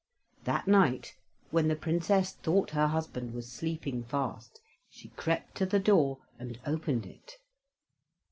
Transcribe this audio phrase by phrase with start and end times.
[0.45, 1.13] That night,
[1.51, 6.59] when the Princess thought her husband was sleeping fast, she crept to the door and
[6.65, 7.37] opened it.